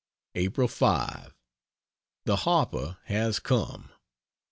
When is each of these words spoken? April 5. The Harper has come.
April 0.33 0.67
5. 0.67 1.35
The 2.25 2.37
Harper 2.37 2.97
has 3.03 3.37
come. 3.37 3.91